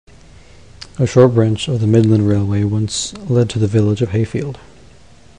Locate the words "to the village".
3.51-4.01